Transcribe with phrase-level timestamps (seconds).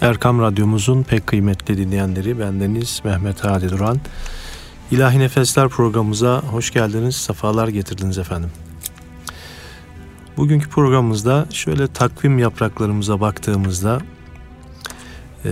[0.00, 4.00] Erkam Radyomuzun pek kıymetli dinleyenleri bendeniz Mehmet Hadi Duran.
[4.90, 8.50] İlahi Nefesler programımıza hoş geldiniz, sefalar getirdiniz efendim.
[10.36, 14.00] Bugünkü programımızda şöyle takvim yapraklarımıza baktığımızda
[15.44, 15.50] e,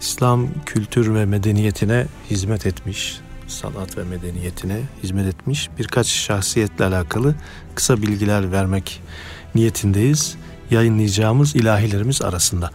[0.00, 7.34] İslam kültür ve medeniyetine hizmet etmiş, sanat ve medeniyetine hizmet etmiş birkaç şahsiyetle alakalı
[7.74, 9.02] kısa bilgiler vermek
[9.54, 10.36] niyetindeyiz.
[10.70, 12.70] Yayınlayacağımız ilahilerimiz arasında.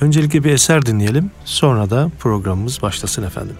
[0.00, 3.56] Öncelikle bir eser dinleyelim, sonra da programımız başlasın efendim.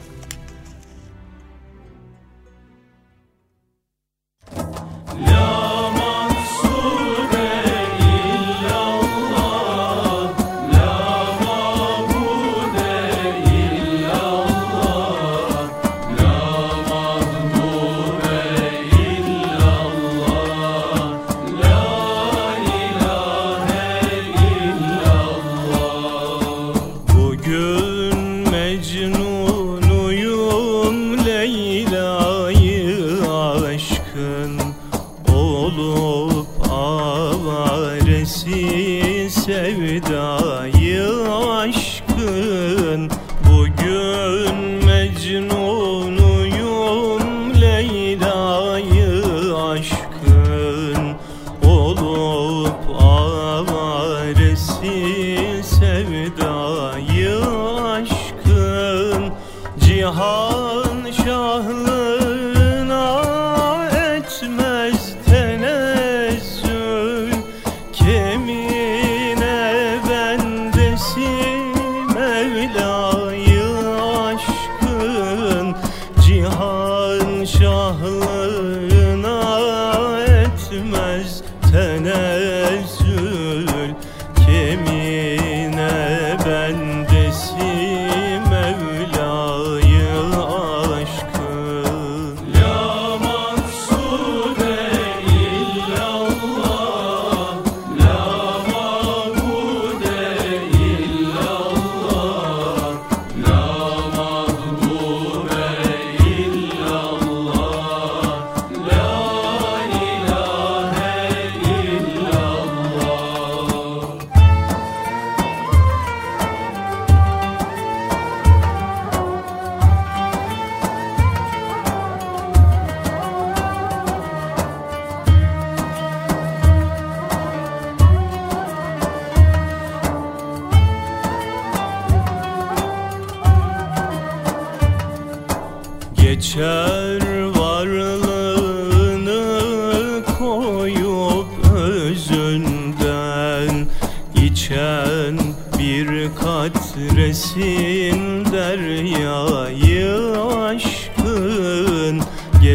[60.13, 60.86] Heart.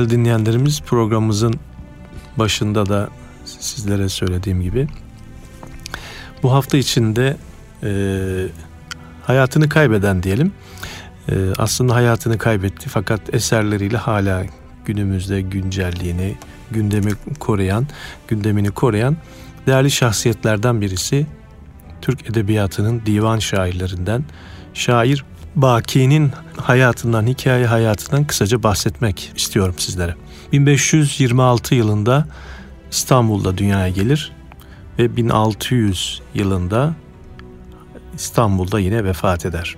[0.00, 1.54] değerli dinleyenlerimiz programımızın
[2.36, 3.08] başında da
[3.44, 4.88] sizlere söylediğim gibi
[6.42, 7.36] bu hafta içinde
[7.82, 7.90] e,
[9.22, 10.52] hayatını kaybeden diyelim
[11.28, 14.44] e, aslında hayatını kaybetti fakat eserleriyle hala
[14.84, 16.36] günümüzde güncelliğini
[16.70, 17.86] gündemi koruyan
[18.28, 19.16] gündemini koruyan
[19.66, 21.26] değerli şahsiyetlerden birisi
[22.02, 24.24] Türk edebiyatının divan şairlerinden
[24.74, 25.24] şair
[25.56, 30.14] Baki'nin hayatından, hikaye hayatından kısaca bahsetmek istiyorum sizlere.
[30.52, 32.26] 1526 yılında
[32.90, 34.32] İstanbul'da dünyaya gelir
[34.98, 36.94] ve 1600 yılında
[38.14, 39.76] İstanbul'da yine vefat eder.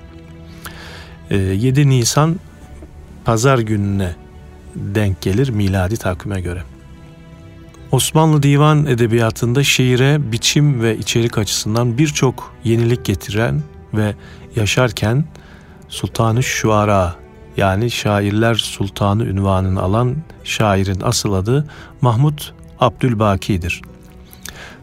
[1.30, 2.36] 7 ee, Nisan
[3.24, 4.14] pazar gününe
[4.74, 6.62] denk gelir miladi takvime göre.
[7.92, 13.62] Osmanlı divan edebiyatında şiire biçim ve içerik açısından birçok yenilik getiren
[13.94, 14.14] ve
[14.56, 15.24] yaşarken
[15.92, 17.14] Sultanı Şuara
[17.56, 21.68] yani şairler sultanı ünvanını alan şairin asıl adı
[22.00, 23.82] Mahmut Abdülbaki'dir.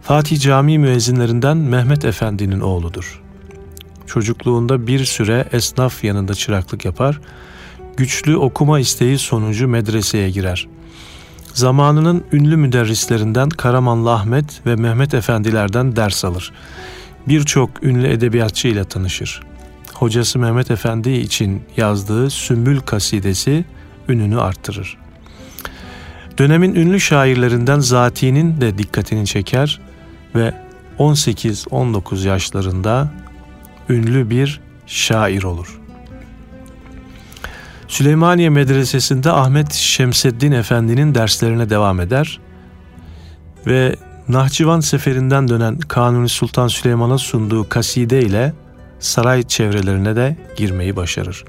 [0.02, 3.22] Fatih Camii müezzinlerinden Mehmet Efendi'nin oğludur.
[4.08, 7.22] Çocukluğunda bir süre esnaf yanında çıraklık yapar,
[7.98, 10.68] güçlü okuma isteği sonucu medreseye girer.
[11.54, 16.54] Zamanının ünlü müderrislerinden Karamanlı Ahmet ve Mehmet Efendilerden ders alır.
[17.28, 19.49] Birçok ünlü edebiyatçı ile tanışır.
[20.00, 23.66] Hocası Mehmet Efendi için yazdığı Sümbül kasidesi
[24.10, 24.98] ününü arttırır.
[26.38, 29.82] Dönemin ünlü şairlerinden Zati'nin de dikkatini çeker
[30.36, 30.54] ve
[31.00, 33.12] 18-19 yaşlarında
[33.90, 35.80] ünlü bir şair olur.
[37.88, 42.40] Süleymaniye Medresesi'nde Ahmet Şemseddin Efendi'nin derslerine devam eder
[43.68, 43.96] ve
[44.28, 48.54] Nahçıvan seferinden dönen Kanuni Sultan Süleyman'a sunduğu kaside ile
[49.00, 51.46] saray çevrelerine de girmeyi başarır.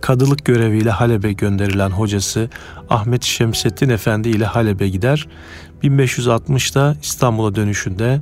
[0.00, 2.48] Kadılık göreviyle Halep'e gönderilen hocası
[2.90, 5.28] Ahmet Şemseddin Efendi ile Halep'e gider.
[5.82, 8.20] 1560'da İstanbul'a dönüşünde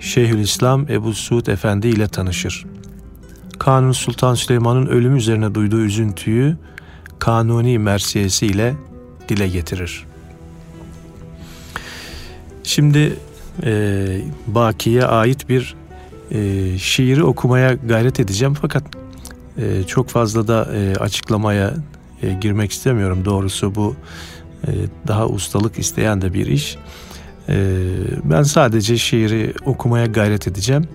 [0.00, 2.66] Şeyhülislam Ebu Suud Efendi ile tanışır.
[3.58, 6.56] Kanuni Sultan Süleyman'ın ölümü üzerine duyduğu üzüntüyü
[7.18, 8.74] Kanuni Mersiyesi ile
[9.28, 10.04] dile getirir.
[12.62, 13.16] Şimdi
[13.62, 14.06] e,
[14.46, 15.74] Baki'ye ait bir
[16.30, 18.82] e, şiiri okumaya gayret edeceğim fakat
[19.58, 21.74] e, çok fazla da e, açıklamaya
[22.22, 23.24] e, girmek istemiyorum.
[23.24, 23.96] Doğrusu bu
[24.66, 24.70] e,
[25.06, 26.76] daha ustalık isteyen de bir iş.
[27.48, 27.56] E,
[28.24, 30.88] ben sadece şiiri okumaya gayret edeceğim.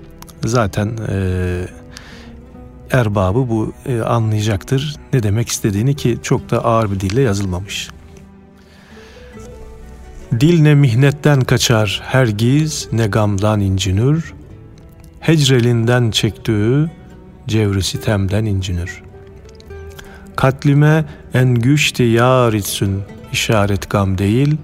[0.46, 1.68] Zaten e,
[2.92, 7.90] erbabı bu e, anlayacaktır ne demek istediğini ki çok da ağır bir dille yazılmamış.
[10.40, 14.34] Dil ne mihnetten kaçar her giz ne gamdan incinür.
[15.24, 16.88] Hecrelinden çektiği
[17.48, 19.04] cevri sitemden incinir.
[20.36, 24.58] Katlime en güçti yar itsün işaret gam değil,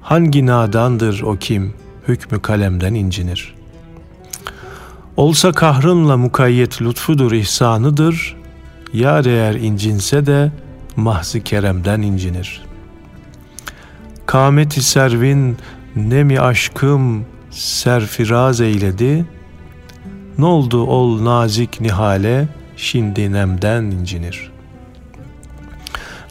[0.00, 1.74] hangi nadandır o kim
[2.08, 3.54] hükmü kalemden incinir.
[5.16, 8.36] Olsa kahrınla mukayyet lütfudur ihsanıdır,
[8.92, 10.52] yar eğer incinse de
[10.96, 12.62] mahzi keremden incinir.
[14.26, 15.56] Kameti servin
[15.96, 19.24] nemi aşkım serfiraz eyledi,
[20.38, 24.52] ne oldu ol nazik nihale, şimdi nemden incinir.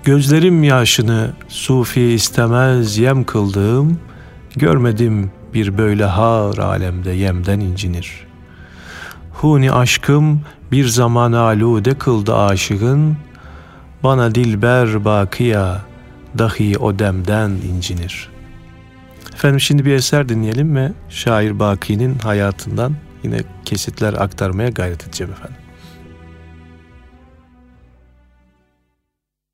[0.04, 4.00] Gözlerim yaşını sufi istemez yem kıldığım,
[4.56, 8.28] görmedim bir böyle har alemde yemden incinir.
[9.34, 13.18] Huni aşkım bir zaman alude kıldı aşığın,
[14.04, 15.82] bana dilber bakıya
[16.38, 18.30] dahi o demden incinir.
[19.34, 25.58] Efendim şimdi bir eser dinleyelim ve şair Baki'nin hayatından yine kesitler aktarmaya gayret edeceğim efendim.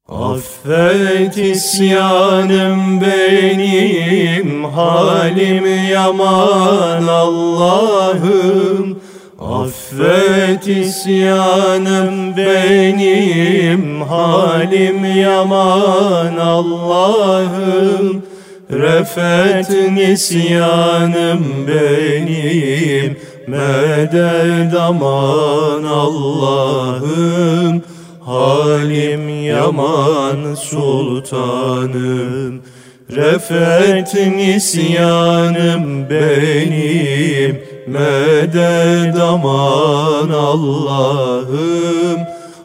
[0.10, 9.00] Affet isyanım benim, halim yaman Allah'ım.
[9.40, 18.24] Affet isyanım benim, halim yaman Allah'ım.
[18.72, 23.18] Refet nisyanım benim,
[23.48, 27.82] Medet aman Allah'ım
[28.26, 32.62] Halim yaman sultanım.
[33.10, 42.20] Refet nisyanım benim Medet aman Allah'ım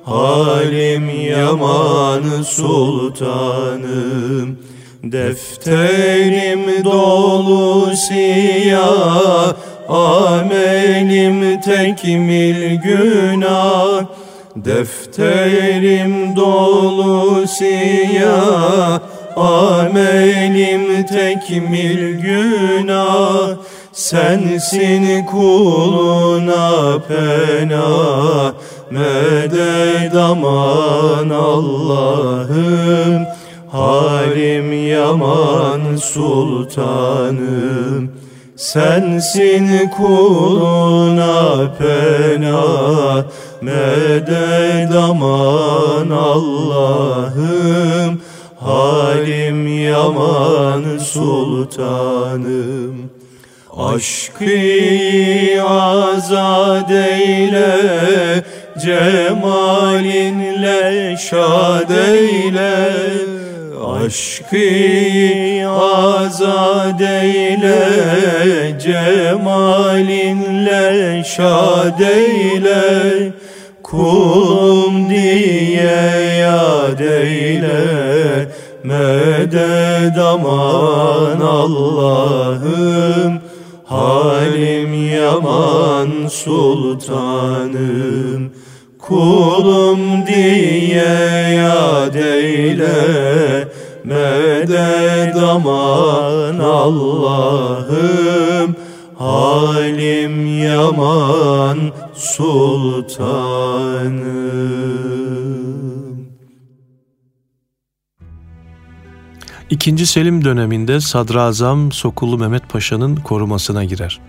[0.05, 3.79] Halim yaman sultanım.
[5.03, 9.53] Defterim dolu siyah
[9.89, 14.05] Amelim tekmil günah
[14.57, 19.01] Defterim dolu siyah.
[19.37, 23.57] Amelim tekmil günah
[23.93, 28.55] Sensin kuluna pena.
[28.91, 33.27] Medet aman Allah'ım
[33.73, 36.89] Halim yaman sultanım
[38.59, 43.25] Sensin kuluna pena
[43.63, 48.21] Medet aman Allah'ım.
[48.61, 53.11] Halim yaman sultanım.
[53.77, 54.59] Aşkı
[55.69, 58.45] azad eyle
[58.85, 63.38] Cemalinle şad eyle
[63.95, 64.69] Aşkı
[65.69, 67.79] azad eyle
[68.85, 70.85] Cemalinle
[71.25, 73.33] şad eyle.
[73.83, 78.49] Kulum diye yad eyle
[78.85, 83.41] Medet aman Allah'ım.
[83.85, 87.79] Halim yaman sultanım.
[88.99, 91.19] Kulum diye
[91.57, 93.58] yad eyle
[94.09, 97.97] Medet aman Allah'ım
[99.19, 101.79] Halim yaman
[102.15, 103.59] sultanım
[109.71, 114.21] İkinci Selim döneminde Sadrazam Sokullu Mehmet Paşa'nın korumasına girer.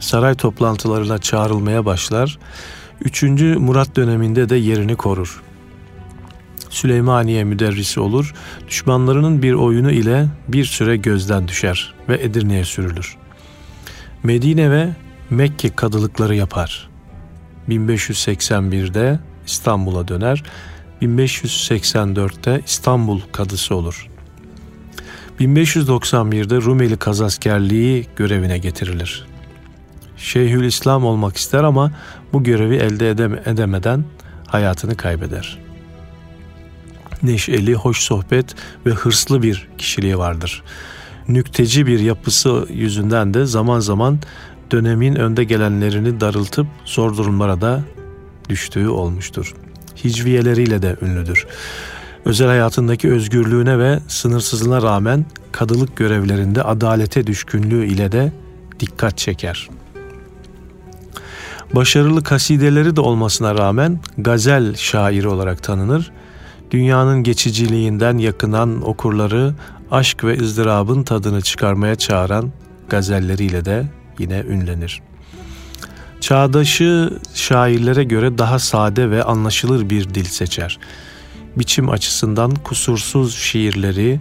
[0.00, 2.38] Saray toplantılarına çağrılmaya başlar.
[3.00, 5.42] Üçüncü Murat döneminde de yerini korur.
[6.70, 8.34] Süleymaniye müderrisi olur,
[8.68, 13.16] düşmanlarının bir oyunu ile bir süre gözden düşer ve Edirne'ye sürülür.
[14.22, 14.88] Medine ve
[15.30, 16.88] Mekke kadılıkları yapar.
[17.68, 20.42] 1581'de İstanbul'a döner,
[21.02, 24.08] 1584'te İstanbul kadısı olur.
[25.40, 29.26] 1591'de Rumeli kazaskerliği görevine getirilir.
[30.16, 31.92] Şeyhülislam olmak ister ama
[32.32, 33.10] bu görevi elde
[33.44, 34.04] edemeden
[34.46, 35.69] hayatını kaybeder.
[37.22, 38.54] Neşeli, hoş sohbet
[38.86, 40.62] ve hırslı bir kişiliği vardır.
[41.28, 44.18] Nükteci bir yapısı yüzünden de zaman zaman
[44.70, 47.84] dönemin önde gelenlerini darıltıp zor durumlara da
[48.48, 49.54] düştüğü olmuştur.
[50.04, 51.46] Hicviyeleriyle de ünlüdür.
[52.24, 58.32] Özel hayatındaki özgürlüğüne ve sınırsızlığına rağmen kadılık görevlerinde adalete düşkünlüğü ile de
[58.80, 59.68] dikkat çeker.
[61.74, 66.12] Başarılı kasideleri de olmasına rağmen gazel şairi olarak tanınır.
[66.70, 69.54] Dünyanın geçiciliğinden yakınan okurları
[69.90, 72.50] aşk ve ızdırabın tadını çıkarmaya çağıran
[72.88, 73.86] gazelleriyle de
[74.18, 75.02] yine ünlenir.
[76.20, 80.78] Çağdaşı şairlere göre daha sade ve anlaşılır bir dil seçer.
[81.56, 84.20] Biçim açısından kusursuz şiirleri,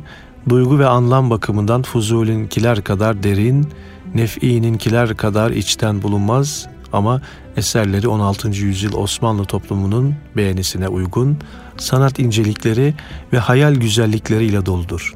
[0.49, 3.67] duygu ve anlam bakımından Fuzuli'ninkiler kadar derin,
[4.15, 7.21] Nef'i'ninkiler kadar içten bulunmaz ama
[7.57, 8.47] eserleri 16.
[8.47, 11.37] yüzyıl Osmanlı toplumunun beğenisine uygun,
[11.77, 12.93] sanat incelikleri
[13.33, 15.13] ve hayal güzellikleriyle doludur.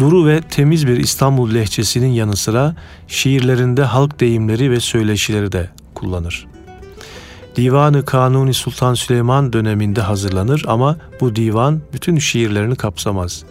[0.00, 2.76] Duru ve temiz bir İstanbul lehçesinin yanı sıra
[3.08, 6.46] şiirlerinde halk deyimleri ve söyleşileri de kullanır.
[7.56, 13.44] Divanı Kanuni Sultan Süleyman döneminde hazırlanır ama bu divan bütün şiirlerini kapsamaz.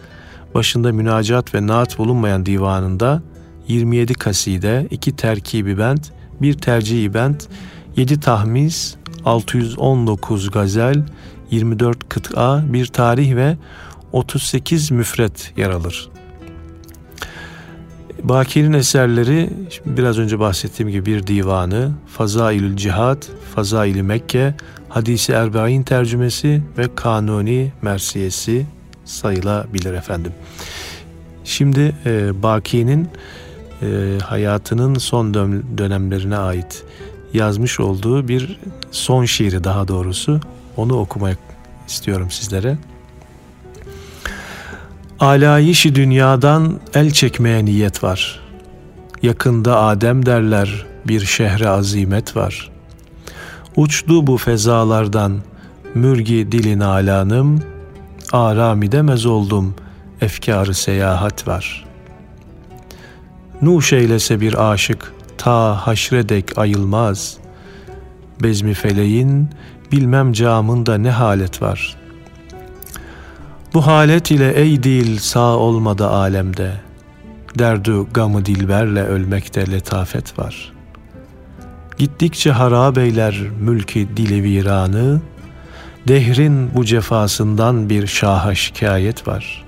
[0.54, 3.22] Başında münacat ve naat bulunmayan divanında
[3.68, 7.48] 27 kaside, 2 terkibi bent, 1 tercihi bent,
[7.96, 11.06] 7 tahmiz, 619 gazel,
[11.50, 13.56] 24 kıta, bir tarih ve
[14.12, 16.10] 38 müfret yer alır.
[18.22, 19.50] Baki'nin eserleri
[19.86, 23.22] biraz önce bahsettiğim gibi bir divanı, Fazailül Cihad,
[23.54, 24.54] Fazailü Mekke,
[24.88, 28.66] Hadisi Erbain tercümesi ve Kanuni Mersiyesi
[29.04, 30.32] sayılabilir efendim.
[31.44, 33.08] Şimdi e, Baki'nin
[33.82, 35.34] e, hayatının son
[35.78, 36.84] dönemlerine ait
[37.34, 40.40] yazmış olduğu bir son şiiri daha doğrusu
[40.76, 41.38] onu okumak
[41.88, 42.78] istiyorum sizlere.
[45.20, 48.40] Alayişi dünyadan el çekmeye niyet var.
[49.22, 52.70] Yakında Adem derler bir şehre azimet var.
[53.76, 55.38] Uçtu bu fezalardan
[55.94, 57.62] mürgi dilin alanım,
[58.32, 59.74] aram demez oldum
[60.20, 61.87] efkarı seyahat var.
[63.62, 67.38] Nuş eylese bir aşık ta haşredek ayılmaz.
[68.42, 69.48] Bezmi feleğin
[69.92, 71.96] bilmem camında ne halet var.
[73.74, 76.72] Bu halet ile ey dil sağ olmadı alemde.
[77.58, 80.72] Derdu gamı dilberle ölmekte letafet var.
[81.98, 85.20] Gittikçe harab eyler mülki dili viranı,
[86.08, 89.64] Dehrin bu cefasından bir şaha şikayet var.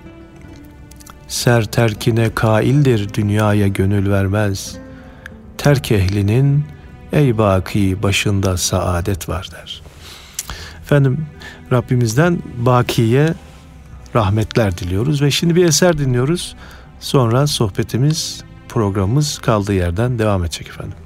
[1.30, 4.76] Ser terkine kaildir dünyaya gönül vermez.
[5.58, 6.64] Terk ehlinin
[7.12, 9.82] ey baki başında saadet var der.
[10.82, 11.26] Efendim
[11.72, 13.34] Rabbimizden bakiye
[14.14, 16.56] rahmetler diliyoruz ve şimdi bir eser dinliyoruz.
[17.00, 20.96] Sonra sohbetimiz, programımız kaldığı yerden devam edecek efendim.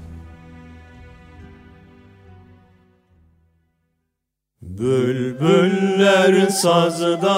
[4.63, 7.35] Bülbüller sazda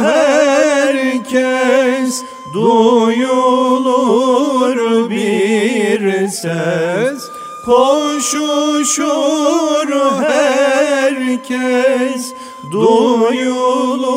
[0.04, 2.22] herkes
[2.54, 4.78] Duyulur
[5.10, 7.22] bir ses.
[7.66, 9.02] Koşuşur
[10.24, 12.34] herkes
[12.72, 14.16] Duyulur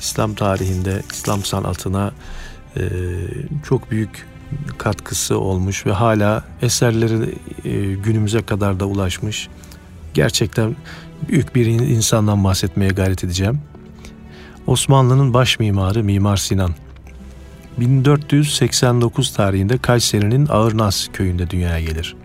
[0.00, 2.12] İslam tarihinde, İslam sanatına
[2.76, 2.82] e,
[3.68, 4.26] çok büyük
[4.78, 7.34] katkısı olmuş ve hala eserleri
[7.64, 9.48] e, günümüze kadar da ulaşmış.
[10.14, 10.76] Gerçekten
[11.28, 13.60] büyük bir insandan bahsetmeye gayret edeceğim.
[14.66, 16.74] Osmanlı'nın baş mimarı Mimar Sinan.
[17.78, 22.16] 1489 tarihinde Kayseri'nin Ağırnaz köyünde dünyaya gelir.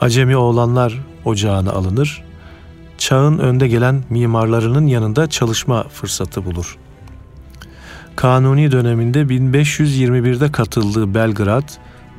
[0.00, 2.24] Acemi oğlanlar ocağına alınır.
[2.98, 6.78] Çağın önde gelen mimarlarının yanında çalışma fırsatı bulur.
[8.16, 11.68] Kanuni döneminde 1521'de katıldığı Belgrad,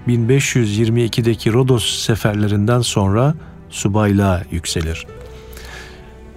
[0.07, 3.35] 1522'deki Rodos seferlerinden sonra
[3.69, 5.07] subaylığa yükselir.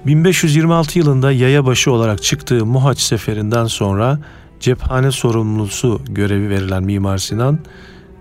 [0.06, 4.18] 1526 yılında yayabaşı olarak çıktığı Muhaç seferinden sonra
[4.60, 7.58] cephane sorumlusu görevi verilen Mimar Sinan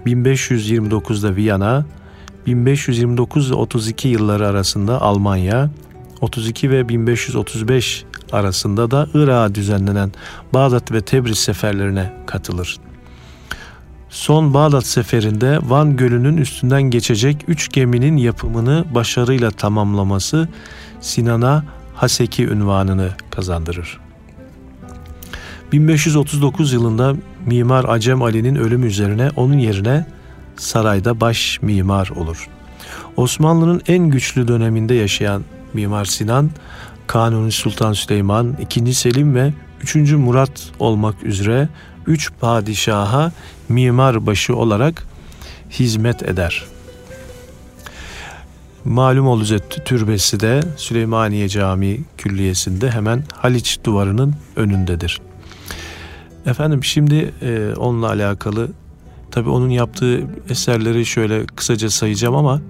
[0.06, 1.86] 1529'da Viyana,
[2.46, 5.70] 1529 32 yılları arasında Almanya,
[6.22, 10.12] 32 ve 1535 arasında da Irak'a düzenlenen
[10.54, 12.78] Bağdat ve Tebriz seferlerine katılır.
[14.10, 20.50] Son Bağdat seferinde Van Gölü'nün üstünden geçecek üç geminin yapımını başarıyla tamamlaması
[21.02, 21.64] Sinan'a
[21.96, 24.07] Haseki ünvanını kazandırır.
[25.72, 30.06] 1539 yılında Mimar Acem Ali'nin ölümü üzerine onun yerine
[30.56, 32.50] sarayda baş mimar olur.
[33.18, 36.52] Osmanlı'nın en güçlü döneminde yaşayan Mimar Sinan,
[37.08, 38.94] Kanuni Sultan Süleyman, II.
[38.94, 39.96] Selim ve 3.
[40.12, 41.70] Murat olmak üzere
[42.08, 43.32] 3 padişaha
[43.70, 45.08] mimar başı olarak
[45.72, 46.64] hizmet eder.
[48.86, 55.27] Malum Oluzet Türbesi de Süleymaniye Camii Külliyesi'nde hemen Haliç duvarının önündedir.
[56.48, 58.70] Efendim şimdi e, onunla alakalı
[59.32, 62.62] tabii onun yaptığı eserleri şöyle kısaca sayacağım ama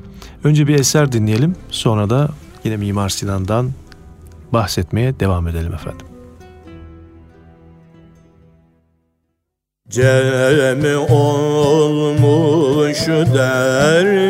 [0.44, 2.30] önce bir eser dinleyelim sonra da
[2.63, 3.72] yine Mimar Sinan'dan
[4.54, 6.08] bahsetmeye devam edelim efendim.
[9.90, 14.28] Cem olmuş dervişleri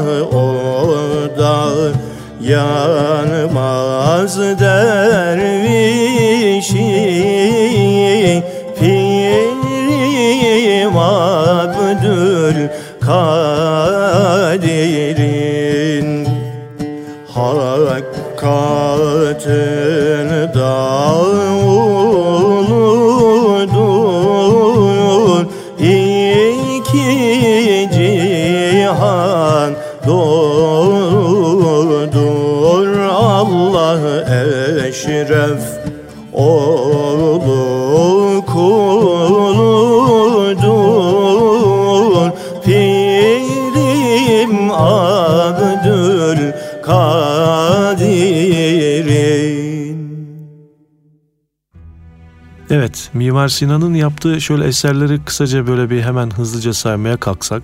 [0.00, 1.92] Allah orada
[2.40, 3.58] yanmaz
[4.38, 5.62] dervişi
[8.78, 9.36] Pirim
[10.96, 12.68] Abdül
[13.00, 14.50] Kadir'in.
[17.34, 18.20] Hakikatında
[52.90, 57.62] Evet, Mimar Sinan'ın yaptığı şöyle eserleri kısaca böyle bir hemen hızlıca saymaya kalksak.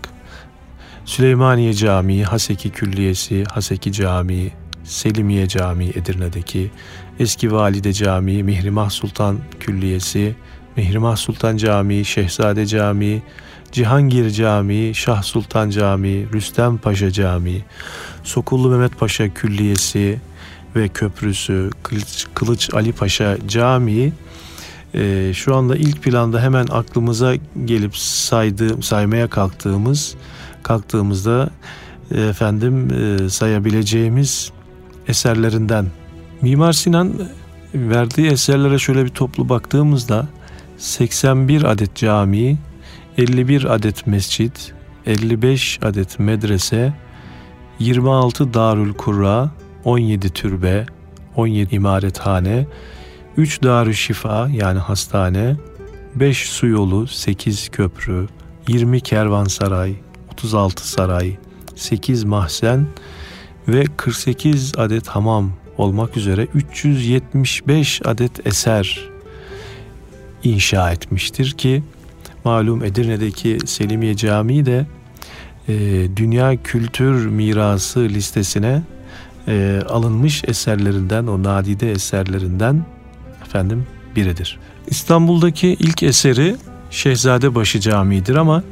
[1.04, 4.52] Süleymaniye Camii, Haseki Külliyesi, Haseki Camii,
[4.84, 6.70] Selimiye Camii Edirne'deki,
[7.18, 10.36] Eski Valide Camii, Mihrimah Sultan Külliyesi,
[10.76, 13.22] Mihrimah Sultan Camii, Şehzade Camii,
[13.72, 17.64] Cihangir Camii, Şah Sultan Camii, Rüstem Paşa Camii,
[18.24, 20.20] Sokullu Mehmet Paşa Külliyesi
[20.76, 24.12] ve Köprüsü, Kılıç, Kılıç Ali Paşa Camii
[24.94, 30.14] e, şu anda ilk planda hemen aklımıza gelip saydı, saymaya kalktığımız
[30.62, 31.50] kalktığımızda
[32.10, 34.52] e, efendim e, sayabileceğimiz
[35.08, 35.86] eserlerinden.
[36.42, 37.12] Mimar Sinan
[37.74, 40.28] verdiği eserlere şöyle bir toplu baktığımızda
[40.78, 42.58] 81 adet cami,
[43.18, 44.72] 51 adet mescit,
[45.06, 46.92] 55 adet medrese,
[47.78, 49.50] 26 darül kurra,
[49.84, 50.86] 17 türbe,
[51.36, 52.66] 17 imarethane,
[53.36, 55.56] 3 darü şifa yani hastane,
[56.14, 58.26] 5 su yolu, 8 köprü,
[58.68, 59.94] 20 kervansaray,
[60.32, 61.36] 36 saray,
[61.74, 62.86] 8 mahzen
[63.68, 69.00] ve 48 adet hamam olmak üzere 375 adet eser
[70.44, 71.82] inşa etmiştir ki
[72.44, 74.86] malum Edirne'deki Selimiye Camii de
[75.68, 75.74] e,
[76.16, 78.82] Dünya Kültür Mirası listesine
[79.48, 82.84] e, alınmış eserlerinden, o nadide eserlerinden
[83.46, 84.58] efendim biridir.
[84.86, 86.56] İstanbul'daki ilk eseri
[86.90, 88.62] Şehzadebaşı Camii'dir ama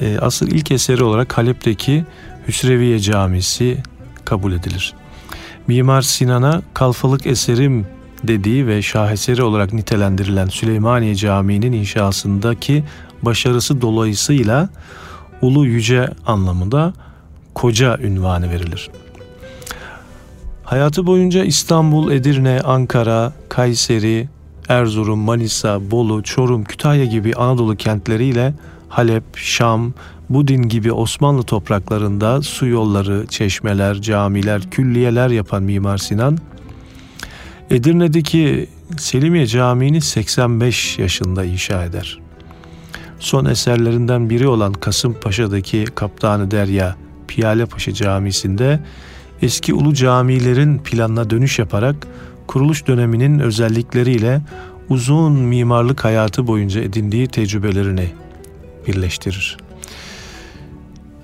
[0.00, 2.04] e, asıl ilk eseri olarak Halep'teki
[2.48, 3.82] Hüsreviye Camisi
[4.24, 4.94] kabul edilir.
[5.66, 7.86] Mimar Sinan'a kalfalık eserim
[8.24, 12.84] dediği ve şaheseri olarak nitelendirilen Süleymaniye Camii'nin inşasındaki
[13.22, 14.68] başarısı dolayısıyla
[15.42, 16.92] ulu yüce anlamında
[17.54, 18.90] koca ünvanı verilir.
[20.64, 24.28] Hayatı boyunca İstanbul, Edirne, Ankara, Kayseri,
[24.68, 28.54] Erzurum, Manisa, Bolu, Çorum, Kütahya gibi Anadolu kentleriyle
[28.88, 29.92] Halep, Şam,
[30.30, 36.38] Budin gibi Osmanlı topraklarında su yolları, çeşmeler, camiler, külliyeler yapan Mimar Sinan,
[37.70, 42.18] Edirne'deki Selimiye Camii'ni 85 yaşında inşa eder.
[43.18, 46.96] Son eserlerinden biri olan Kasımpaşa'daki Kaptanı Derya
[47.28, 48.80] Piyalepaşa Camisi'nde
[49.44, 52.06] eski ulu camilerin planına dönüş yaparak
[52.46, 54.42] kuruluş döneminin özellikleriyle
[54.88, 58.08] uzun mimarlık hayatı boyunca edindiği tecrübelerini
[58.86, 59.56] birleştirir.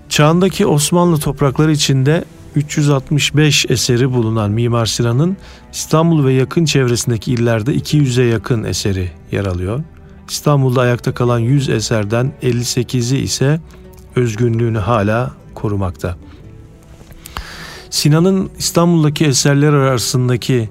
[0.09, 5.37] Çağındaki Osmanlı toprakları içinde 365 eseri bulunan Mimar Sinan'ın
[5.73, 9.83] İstanbul ve yakın çevresindeki illerde 200'e yakın eseri yer alıyor.
[10.29, 13.61] İstanbul'da ayakta kalan 100 eserden 58'i ise
[14.17, 16.17] özgünlüğünü hala korumakta.
[17.91, 20.69] Sinan'ın İstanbul'daki eserler arasındaki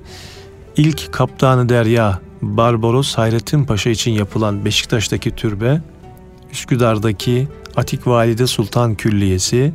[0.77, 5.81] ilk Kaptanı Derya Barbaros Hayrettin Paşa için yapılan Beşiktaş'taki türbe,
[6.51, 9.73] Üsküdar'daki Atik Valide Sultan Külliyesi,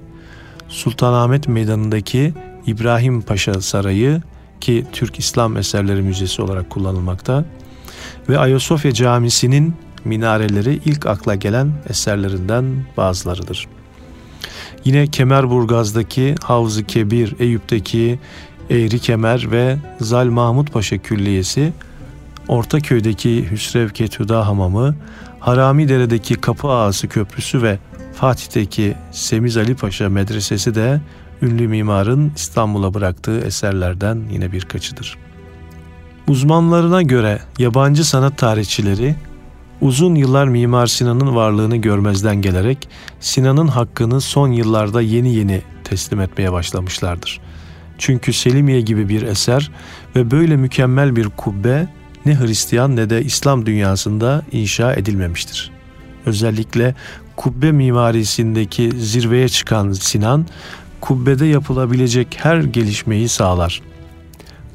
[0.69, 2.35] Sultanahmet Meydanı'ndaki
[2.67, 4.23] İbrahim Paşa Sarayı
[4.61, 7.45] ki Türk İslam Eserleri Müzesi olarak kullanılmakta
[8.29, 12.65] ve Ayasofya Camisi'nin minareleri ilk akla gelen eserlerinden
[12.97, 13.69] bazılarıdır.
[14.85, 18.19] Yine Kemerburgaz'daki Havz-ı Kebir, Eyüp'teki
[18.71, 21.73] Eğri Kemer ve Zal Mahmut Paşa Külliyesi,
[22.49, 24.97] Ortaköy'deki Hüsrev Ketüda Hamamı,
[25.41, 27.79] Haramidere'deki Kapı Ağası Köprüsü ve
[28.15, 31.01] Fatih'teki Semiz Ali Paşa Medresesi de
[31.43, 35.19] ünlü mimarın İstanbul'a bıraktığı eserlerden yine birkaçıdır.
[36.29, 39.15] Uzmanlarına göre yabancı sanat tarihçileri
[39.81, 42.89] uzun yıllar Mimar Sinan'ın varlığını görmezden gelerek
[43.21, 47.41] Sinan'ın hakkını son yıllarda yeni yeni teslim etmeye başlamışlardır.
[47.99, 49.71] Çünkü Selimiye gibi bir eser
[50.17, 51.89] ve böyle mükemmel bir kubbe
[52.27, 55.71] ne Hristiyan ne de İslam dünyasında inşa edilmemiştir.
[56.27, 56.95] Özellikle
[57.37, 60.47] kubbe mimarisindeki zirveye çıkan Sinan,
[61.01, 63.83] kubbede yapılabilecek her gelişmeyi sağlar.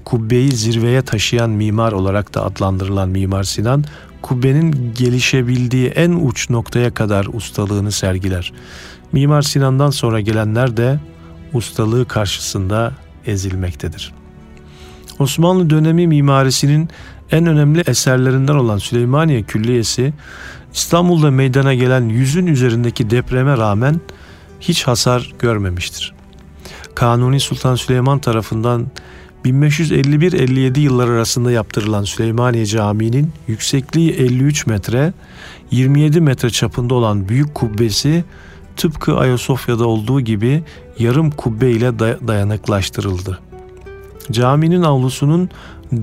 [0.06, 3.84] Kubbeyi zirveye taşıyan mimar olarak da adlandırılan Mimar Sinan,
[4.22, 8.54] kubbenin gelişebildiği en uç noktaya kadar ustalığını sergiler.
[9.12, 11.00] Mimar Sinan'dan sonra gelenler de
[11.54, 12.94] ustalığı karşısında
[13.26, 14.14] ezilmektedir.
[15.20, 16.90] Osmanlı dönemi mimarisinin
[17.32, 20.14] en önemli eserlerinden olan Süleymaniye Külliyesi,
[20.74, 24.02] İstanbul'da meydana gelen yüzün üzerindeki depreme rağmen
[24.60, 26.14] hiç hasar görmemiştir.
[26.96, 28.88] Kanuni Sultan Süleyman tarafından
[29.46, 35.14] 1551-57 yıllar arasında yaptırılan Süleymaniye Camii'nin yüksekliği 53 metre,
[35.72, 38.24] 27 metre çapında olan büyük kubbesi
[38.78, 40.64] tıpkı Ayasofya'da olduğu gibi
[41.00, 43.40] yarım kubbe ile dayanıklaştırıldı.
[44.32, 45.50] Caminin avlusunun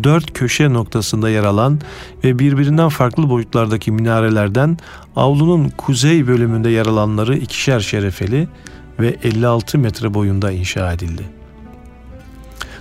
[0.05, 1.81] dört köşe noktasında yer alan
[2.25, 4.79] ve birbirinden farklı boyutlardaki minarelerden
[5.16, 8.49] avlunun kuzey bölümünde yer alanları ikişer şerefeli
[9.01, 11.36] ve 56 metre boyunda inşa edildi.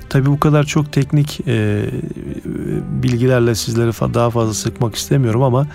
[0.09, 1.85] Tabi bu kadar çok teknik e,
[3.03, 5.67] bilgilerle sizleri daha fazla sıkmak istemiyorum ama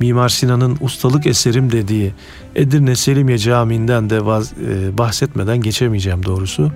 [0.00, 2.14] Mimar Sinan'ın ustalık eserim dediği
[2.54, 6.72] Edirne Selimiye Camii'nden de vaz, e, bahsetmeden geçemeyeceğim doğrusu.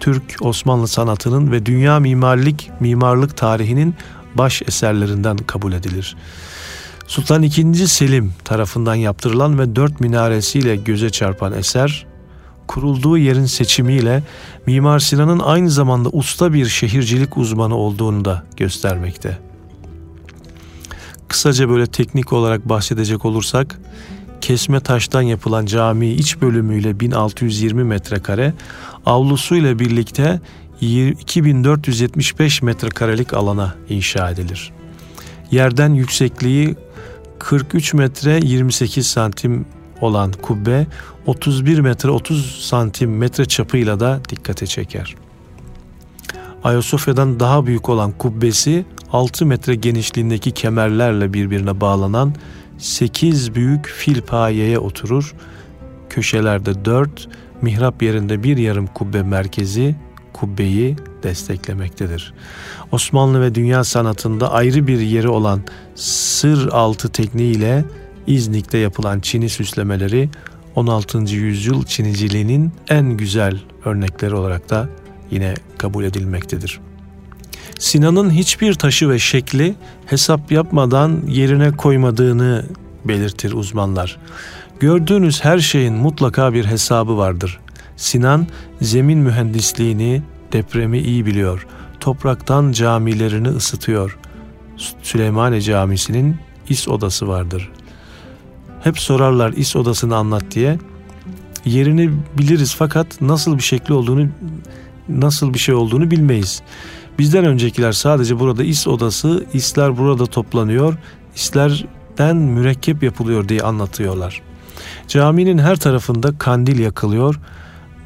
[0.00, 3.94] Türk Osmanlı sanatının ve dünya mimarlık mimarlık tarihinin
[4.34, 6.16] baş eserlerinden kabul edilir.
[7.06, 7.74] Sultan II.
[7.74, 12.06] Selim tarafından yaptırılan ve dört minaresiyle göze çarpan eser,
[12.70, 14.22] kurulduğu yerin seçimiyle
[14.66, 19.38] Mimar Sinan'ın aynı zamanda usta bir şehircilik uzmanı olduğunu da göstermekte.
[21.28, 23.80] Kısaca böyle teknik olarak bahsedecek olursak,
[24.40, 28.54] kesme taştan yapılan cami iç bölümüyle 1620 metrekare,
[29.06, 30.40] avlusuyla birlikte
[30.80, 34.72] 2475 metrekarelik alana inşa edilir.
[35.50, 36.76] Yerden yüksekliği
[37.38, 39.66] 43 metre 28 santim
[40.00, 40.86] olan kubbe
[41.26, 45.14] 31 metre 30 santim metre çapıyla da dikkate çeker.
[46.64, 52.34] Ayasofya'dan daha büyük olan kubbesi 6 metre genişliğindeki kemerlerle birbirine bağlanan
[52.78, 55.34] 8 büyük fil payeye oturur.
[56.10, 57.28] Köşelerde 4,
[57.62, 59.96] mihrap yerinde bir yarım kubbe merkezi
[60.32, 62.34] kubbeyi desteklemektedir.
[62.92, 65.60] Osmanlı ve dünya sanatında ayrı bir yeri olan
[65.94, 67.84] sır altı tekniğiyle
[68.26, 70.28] İznik'te yapılan çini süslemeleri
[70.76, 71.18] 16.
[71.18, 74.88] yüzyıl çiniciliğinin en güzel örnekleri olarak da
[75.30, 76.80] yine kabul edilmektedir.
[77.78, 79.74] Sinan'ın hiçbir taşı ve şekli
[80.06, 82.66] hesap yapmadan yerine koymadığını
[83.04, 84.18] belirtir uzmanlar.
[84.80, 87.60] Gördüğünüz her şeyin mutlaka bir hesabı vardır.
[87.96, 88.46] Sinan
[88.80, 91.66] zemin mühendisliğini, depremi iyi biliyor.
[92.00, 94.18] Topraktan camilerini ısıtıyor.
[95.02, 96.36] Süleymaniye Camisi'nin
[96.68, 97.70] is odası vardır.
[98.84, 100.78] Hep sorarlar is odasını anlat diye.
[101.64, 104.28] Yerini biliriz fakat nasıl bir şekli olduğunu
[105.08, 106.62] nasıl bir şey olduğunu bilmeyiz.
[107.18, 110.96] Bizden öncekiler sadece burada is odası, isler burada toplanıyor,
[111.34, 114.42] islerden mürekkep yapılıyor diye anlatıyorlar.
[115.08, 117.40] Caminin her tarafında kandil yakılıyor.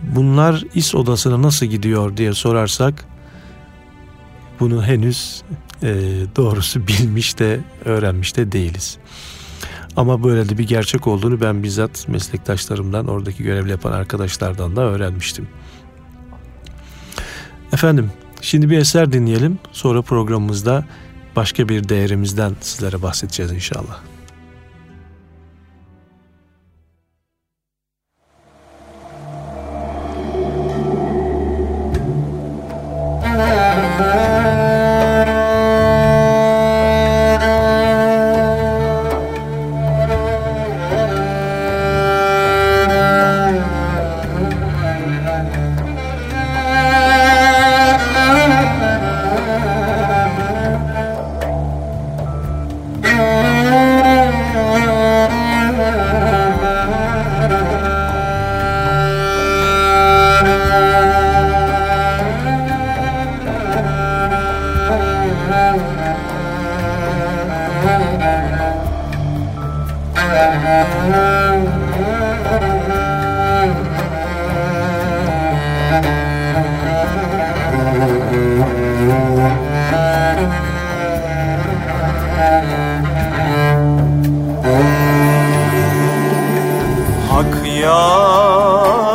[0.02, 3.04] Bunlar is odasına nasıl gidiyor diye sorarsak
[4.60, 5.42] bunu henüz
[5.82, 5.88] e,
[6.36, 8.98] doğrusu bilmiş de öğrenmiş de değiliz.
[9.96, 15.48] Ama böyle de bir gerçek olduğunu ben bizzat meslektaşlarımdan, oradaki görevli yapan arkadaşlardan da öğrenmiştim.
[17.72, 19.58] Efendim şimdi bir eser dinleyelim.
[19.72, 20.84] Sonra programımızda
[21.36, 24.13] başka bir değerimizden sizlere bahsedeceğiz inşallah.
[87.52, 89.13] Efendim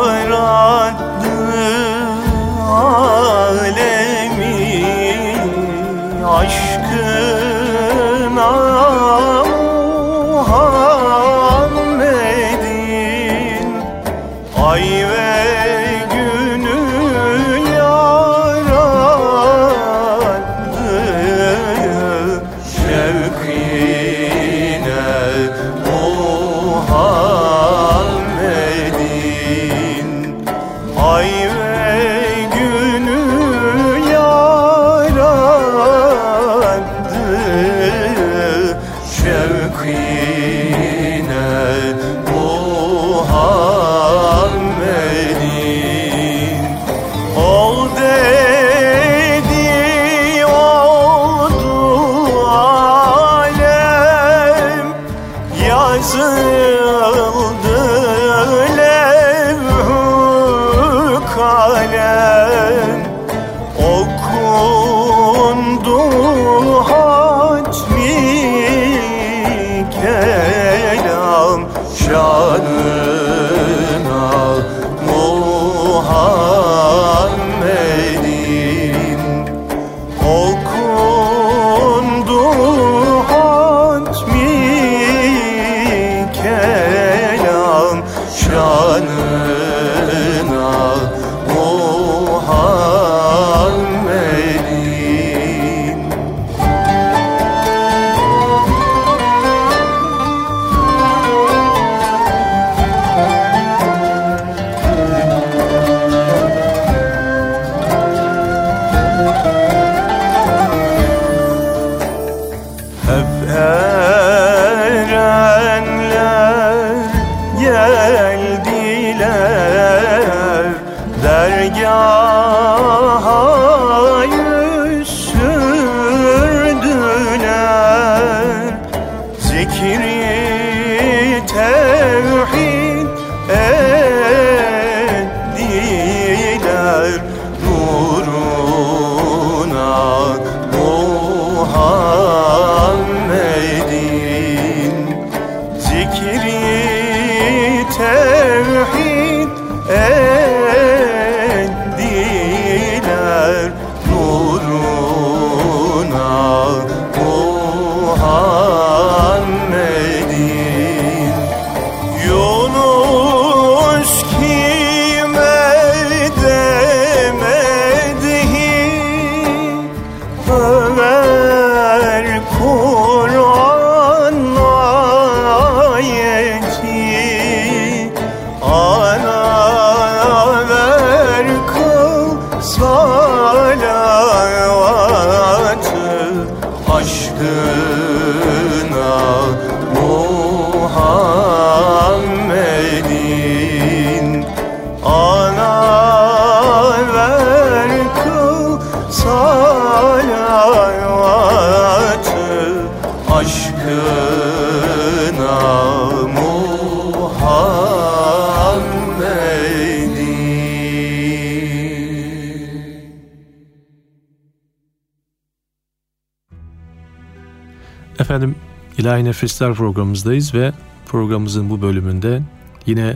[219.20, 220.74] İlahi Nefesler programımızdayız ve
[221.06, 222.42] programımızın bu bölümünde
[222.86, 223.16] yine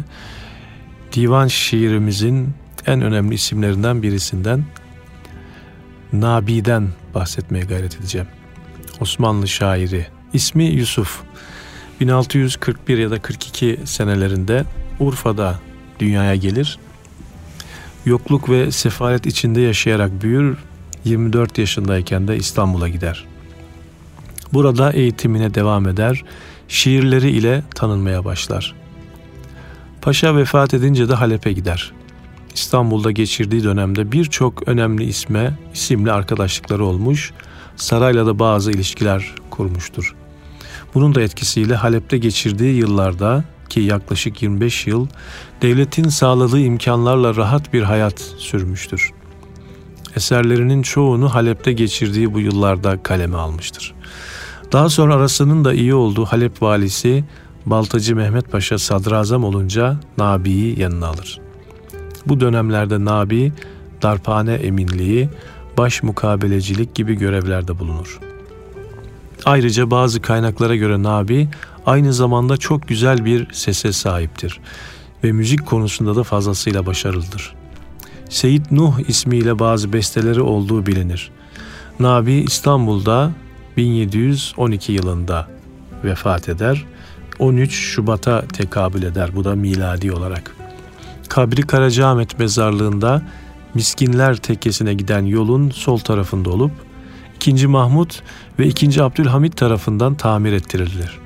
[1.13, 2.49] divan şiirimizin
[2.85, 4.65] en önemli isimlerinden birisinden
[6.13, 8.27] Nabi'den bahsetmeye gayret edeceğim.
[8.99, 10.07] Osmanlı şairi.
[10.33, 11.21] İsmi Yusuf.
[11.99, 14.63] 1641 ya da 42 senelerinde
[14.99, 15.59] Urfa'da
[15.99, 16.79] dünyaya gelir.
[18.05, 20.57] Yokluk ve sefalet içinde yaşayarak büyür.
[21.05, 23.32] 24 yaşındayken de İstanbul'a gider.
[24.53, 26.23] Burada eğitimine devam eder.
[26.67, 28.75] Şiirleri ile tanınmaya başlar.
[30.01, 31.93] Paşa vefat edince de Halep'e gider.
[32.55, 37.33] İstanbul'da geçirdiği dönemde birçok önemli isme, isimli arkadaşlıkları olmuş,
[37.75, 40.15] sarayla da bazı ilişkiler kurmuştur.
[40.93, 45.07] Bunun da etkisiyle Halep'te geçirdiği yıllarda ki yaklaşık 25 yıl
[45.61, 49.11] devletin sağladığı imkanlarla rahat bir hayat sürmüştür.
[50.15, 53.93] Eserlerinin çoğunu Halep'te geçirdiği bu yıllarda kaleme almıştır.
[54.73, 57.23] Daha sonra arasının da iyi olduğu Halep valisi
[57.65, 61.39] Baltacı Mehmet Paşa sadrazam olunca Nabi'yi yanına alır.
[62.25, 63.53] Bu dönemlerde Nabi,
[64.01, 65.29] darphane eminliği,
[65.77, 68.19] baş mukabelecilik gibi görevlerde bulunur.
[69.45, 71.49] Ayrıca bazı kaynaklara göre Nabi
[71.85, 74.59] aynı zamanda çok güzel bir sese sahiptir
[75.23, 77.55] ve müzik konusunda da fazlasıyla başarılıdır.
[78.29, 81.31] Seyit Nuh ismiyle bazı besteleri olduğu bilinir.
[81.99, 83.31] Nabi İstanbul'da
[83.77, 85.47] 1712 yılında
[86.03, 86.85] vefat eder.
[87.39, 90.55] 13 Şubat'a tekabül eder bu da miladi olarak.
[91.29, 93.21] Kabri Karacaahmet mezarlığında
[93.73, 96.71] Miskinler Tekkesi'ne giden yolun sol tarafında olup
[97.35, 97.67] 2.
[97.67, 98.23] Mahmut
[98.59, 99.03] ve 2.
[99.03, 101.19] Abdülhamit tarafından tamir ettirilir.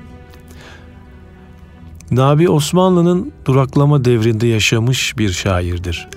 [2.10, 6.08] Nabi Osmanlı'nın duraklama devrinde yaşamış bir şairdir.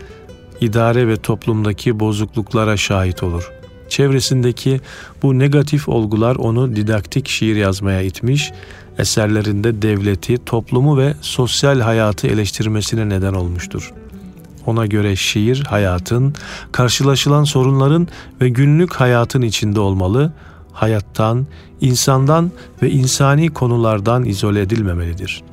[0.62, 3.52] İdare ve toplumdaki bozukluklara şahit olur.
[3.92, 4.82] Çevresindeki
[5.24, 8.52] bu negatif olgular onu didaktik şiir yazmaya itmiş,
[8.98, 13.94] eserlerinde devleti, toplumu ve sosyal hayatı eleştirmesine neden olmuştur.
[14.66, 16.34] Ona göre şiir hayatın,
[16.72, 18.08] karşılaşılan sorunların
[18.42, 20.34] ve günlük hayatın içinde olmalı,
[20.74, 21.48] hayattan,
[21.82, 25.44] insandan ve insani konulardan izole edilmemelidir.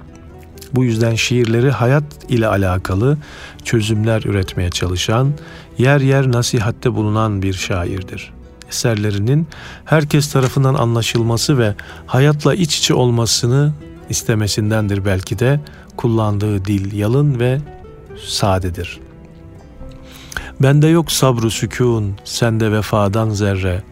[0.74, 3.18] Bu yüzden şiirleri hayat ile alakalı
[3.64, 5.32] çözümler üretmeye çalışan,
[5.78, 8.32] yer yer nasihatte bulunan bir şairdir.
[8.68, 9.48] Eserlerinin
[9.84, 11.74] herkes tarafından anlaşılması ve
[12.06, 13.72] hayatla iç içe olmasını
[14.10, 15.60] istemesindendir belki de
[15.96, 17.60] kullandığı dil yalın ve
[18.26, 19.00] sadedir.
[20.62, 23.82] Bende yok sabru sükun, sende vefadan zerre.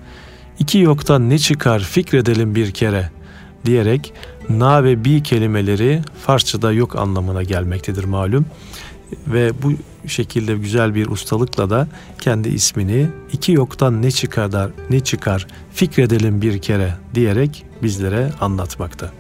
[0.59, 3.11] İki yoktan ne çıkar fikredelim bir kere
[3.65, 4.13] diyerek
[4.51, 8.47] na ve bi kelimeleri Farsçada yok anlamına gelmektedir malum.
[9.27, 9.73] Ve bu
[10.09, 11.89] şekilde güzel bir ustalıkla da
[12.21, 19.13] kendi ismini iki yoktan ne çıkar ne çıkar fikredelim bir kere diyerek bizlere anlatmakta.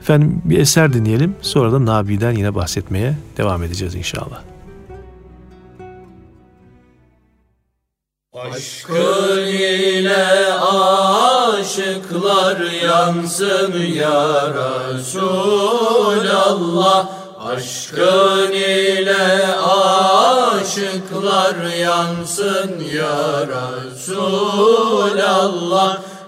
[0.00, 4.49] Efendim bir eser dinleyelim sonra da Nabi'den yine bahsetmeye devam edeceğiz inşallah.
[8.40, 10.54] Aşkın ile
[11.52, 14.54] aşıklar yansın ya
[14.94, 15.86] Resulallah.
[17.46, 19.46] Aşkın ile
[20.56, 23.46] aşıklar yansın ya
[23.96, 25.22] Resulallah.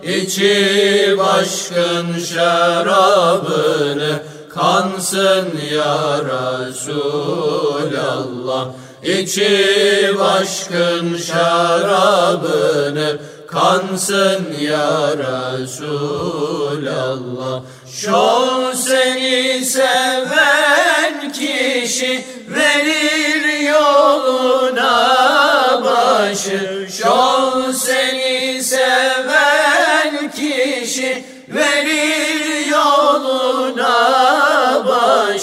[0.03, 4.13] İçi başkın şarabını
[4.55, 6.21] kansın ya
[6.69, 7.13] Resulallah
[9.03, 16.43] İçi başkın şarabını kansın ya Resulallah.
[17.93, 25.11] Şol seni seven kişi verir yoluna
[25.85, 26.89] başı.
[27.03, 32.02] Şol seni seven kişi verir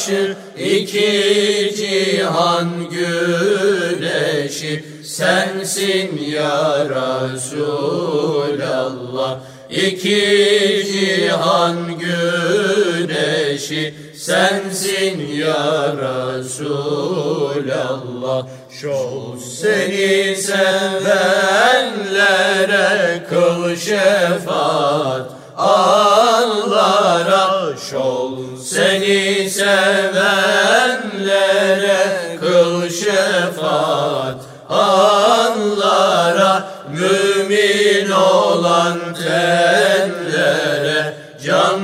[0.09, 4.83] başı İki cihan güneşi.
[5.03, 6.85] Sensin ya
[7.33, 7.79] Resulallah.
[9.69, 13.93] İki cihan güneşi.
[14.15, 15.95] Sensin ya
[16.37, 16.89] Resulallah.
[18.81, 21.13] Şol seni sevenlere
[23.29, 25.39] kıl şefaat.
[25.57, 27.49] Anlara
[27.89, 29.88] şol seni sevenlere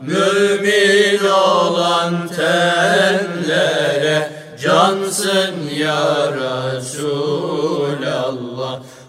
[0.00, 4.18] Mümin olan tenlere
[4.62, 6.32] cansın ya
[6.72, 7.22] Resulallah.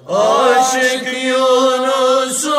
[0.09, 2.49] Aşık Yunus'un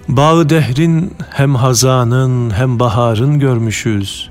[0.07, 4.30] Bağı dehrin hem hazanın hem baharın görmüşüz.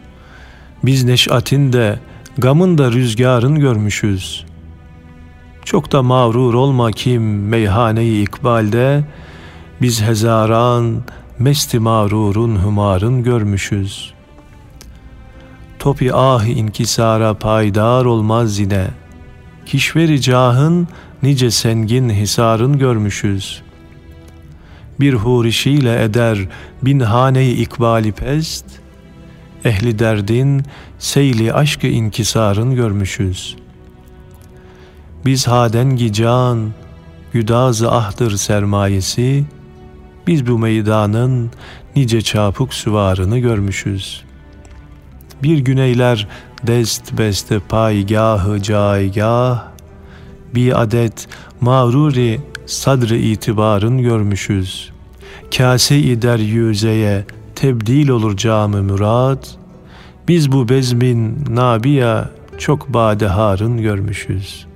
[0.85, 1.99] Biz neşatin de
[2.39, 4.45] gamın da rüzgarın görmüşüz.
[5.65, 9.05] Çok da mağrur olma kim meyhaneyi ikbalde,
[9.83, 11.03] biz hezaran
[11.39, 14.15] mesti mağrurun hümarın görmüşüz.
[15.79, 18.87] Topi ahi inkisara paydar olmaz yine,
[19.67, 20.89] kişveri cahın
[21.23, 23.63] nice sengin hisarın görmüşüz.
[25.01, 26.39] Bir hurişiyle eder
[26.83, 28.65] bin haneyi ikbali pest,
[29.65, 30.63] ehli derdin
[30.99, 33.57] seyli aşkı inkisarın görmüşüz.
[35.25, 36.71] Biz hadengi can,
[37.33, 39.45] güdazı ahdır sermayesi,
[40.27, 41.51] biz bu meydanın
[41.97, 44.25] nice çapuk süvarını görmüşüz.
[45.43, 46.29] Bir güneyler
[46.67, 49.65] dest beste paygahı caygah,
[50.55, 51.29] bir adet
[51.61, 54.91] mağruri sadrı itibarın görmüşüz.
[55.57, 57.25] Kase-i deryüzeye
[57.61, 59.45] tebdil olur camı murad,
[60.29, 64.67] biz bu bezmin nabiya çok badeharın görmüşüz.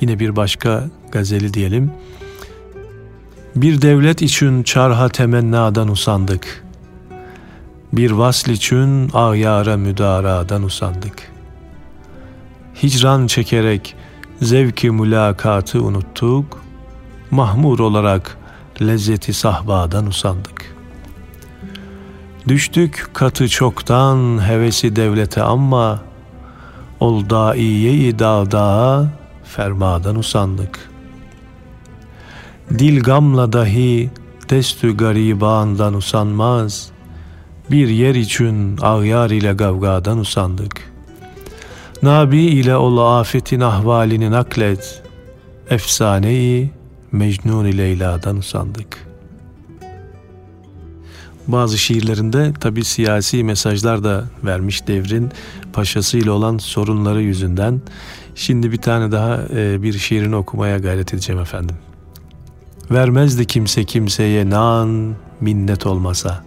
[0.00, 1.90] Yine bir başka gazeli diyelim.
[3.56, 6.64] Bir devlet için çarha temennadan usandık.
[7.92, 11.32] Bir vasl için ağyara müdaradan usandık.
[12.82, 13.96] Hicran çekerek
[14.42, 16.62] zevki mülakatı unuttuk.
[17.30, 18.36] Mahmur olarak
[18.80, 20.79] lezzeti sahbadan usandık.
[22.48, 26.00] Düştük katı çoktan hevesi devlete ama
[27.00, 29.08] ol daiye-i dağdağa
[29.44, 30.90] fermadan usandık.
[32.78, 34.10] Dil gamla dahi
[34.50, 36.90] destü garibandan usanmaz.
[37.70, 40.92] Bir yer için ağyar ile gavgadan usandık.
[42.02, 45.02] Nabi ile ol afetin ahvalini naklet.
[45.70, 46.70] Efsaneyi
[47.12, 49.09] Mecnun Leyla'dan usandık.
[51.52, 55.30] Bazı şiirlerinde tabi siyasi mesajlar da vermiş devrin
[55.72, 57.80] paşasıyla olan sorunları yüzünden.
[58.34, 61.76] Şimdi bir tane daha e, bir şiirini okumaya gayret edeceğim efendim.
[62.90, 66.44] Vermezdi kimse kimseye nan minnet olmasa.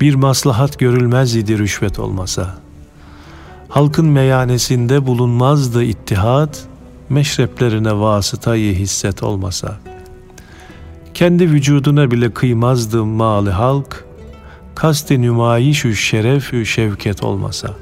[0.00, 2.54] Bir maslahat görülmez idi rüşvet olmasa.
[3.68, 6.66] Halkın meyanesinde bulunmazdı ittihat,
[7.08, 9.76] meşreplerine vasıtayı hisset olmasa.
[11.18, 14.04] Kendi vücuduna bile kıymazdı mali halk,
[14.74, 17.74] kasti nümayişü şerefü şevket olmasa.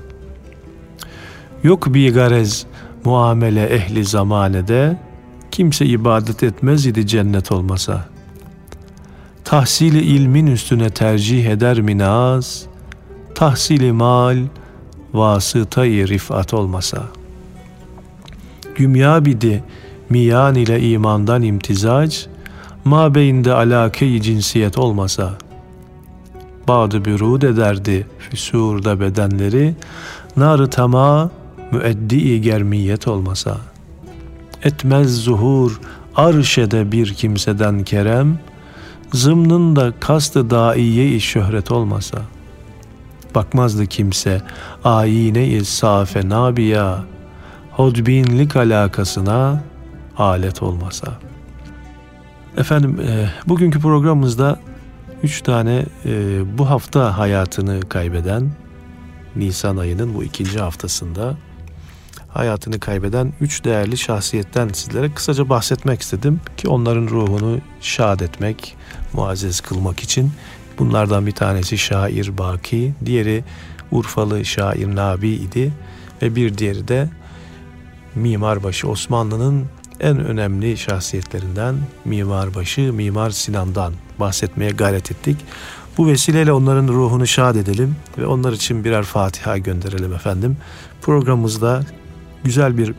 [1.63, 2.67] Yok bir garez
[3.05, 4.99] muamele ehli zamanede,
[5.51, 8.09] kimse ibadet etmez idi cennet olmasa.
[9.45, 12.67] Tahsili ilmin üstüne tercih eder minaz,
[13.35, 14.39] tahsili mal,
[15.15, 17.03] vasıtayı rifat olmasa.
[18.77, 19.65] Gümya bidi
[20.11, 22.27] miyan ile imandan imtizac,
[22.87, 25.35] ma beyinde alake cinsiyet olmasa.
[26.69, 29.75] Badı bürud ederdi füsurda bedenleri,
[30.37, 31.31] nar tama
[31.71, 33.57] müeddi germiyet olmasa.
[34.63, 35.81] Etmez zuhur
[36.17, 38.39] arşede bir kimseden kerem,
[39.13, 42.19] zımnında kastı daiye-i şöhret olmasa.
[43.35, 44.43] Bakmazdı kimse
[44.85, 47.05] ayine-i safe nabiya,
[47.71, 49.63] hodbinlik alakasına
[50.19, 51.26] alet olmasa.
[52.57, 54.61] Efendim e, bugünkü programımızda
[55.23, 58.51] üç tane e, bu hafta hayatını kaybeden
[59.37, 61.37] Nisan ayının bu ikinci haftasında
[62.29, 68.77] hayatını kaybeden üç değerli şahsiyetten sizlere kısaca bahsetmek istedim ki onların ruhunu şad etmek,
[69.13, 70.33] muazzez kılmak için.
[70.79, 73.45] Bunlardan bir tanesi şair Baki, diğeri
[73.91, 75.73] Urfalı şair Nabi idi
[76.23, 77.09] ve bir diğeri de
[78.15, 79.67] Mimarbaşı Osmanlı'nın
[80.01, 85.37] en önemli şahsiyetlerinden Mimarbaşı Mimar Sinan'dan bahsetmeye gayret ettik.
[85.99, 90.57] Bu vesileyle onların ruhunu şad edelim ve onlar için birer Fatiha gönderelim efendim.
[91.03, 91.83] Programımızda
[92.45, 92.95] güzel bir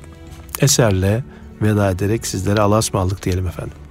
[0.59, 1.23] eserle
[1.61, 3.86] veda ederek sizlere Allah'a ısmarladık diyelim efendim.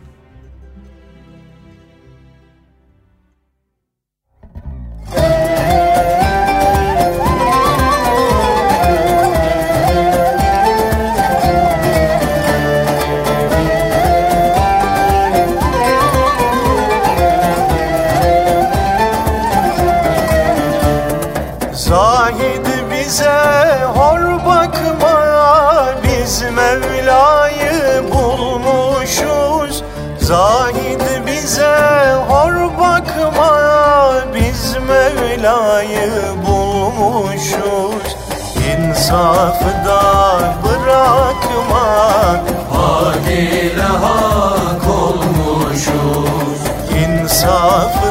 [22.37, 25.17] şahit bize hor bakma
[26.03, 29.83] Biz Mevla'yı bulmuşuz.
[30.21, 33.59] Zahid bize hor bakma
[34.35, 36.13] Biz Mevla'yı
[36.47, 38.17] bulmuşuz.
[38.75, 40.03] İnsafda
[40.65, 41.87] bırakma
[42.73, 46.61] Hak ile hak olmuşuz.
[47.05, 48.06] İnsafda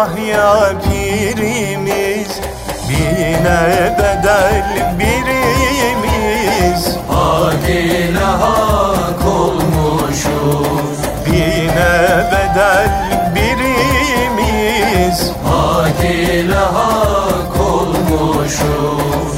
[0.00, 2.40] Yahya pirimiz
[2.88, 4.64] Bine bedel
[4.98, 6.82] birimiz.
[7.08, 12.90] Hak ile hak olmuşuz Bine bedel
[13.34, 15.32] birimiz.
[15.44, 19.32] Hak ile hak olmuşuz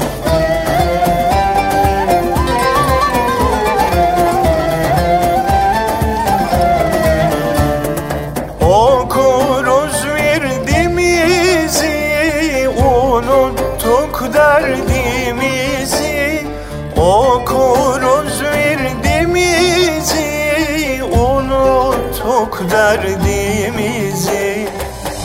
[22.71, 24.67] derdimizi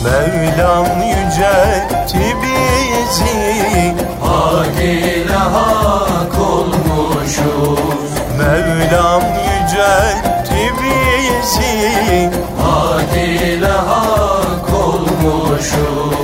[0.03, 3.95] Mevlam yüceltti bizi.
[4.23, 8.11] Hak ile hak olmuşuz.
[8.37, 12.29] Mevlam yüceltti bizi.
[12.61, 16.18] Hak ile hak olmuşuz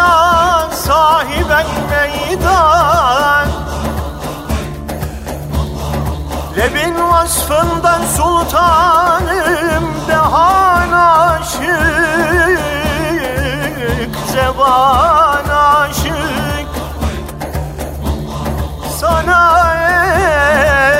[0.00, 3.48] Ya sahiben meydan.
[6.56, 12.60] Lebin vasfından sultanım Dehan aşık
[14.32, 16.70] Zeban aşık.
[19.00, 19.40] Sana
[19.74, 20.99] ey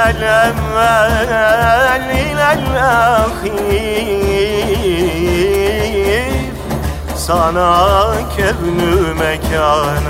[0.00, 1.32] الأول
[2.10, 4.16] إلى الأخير
[7.16, 10.06] Sana kevnü mekan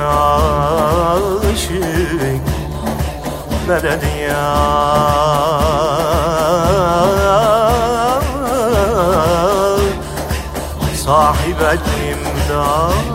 [1.53, 2.47] aşık
[3.69, 4.57] Medet ya
[11.05, 11.81] Sahibet
[12.11, 13.07] imdad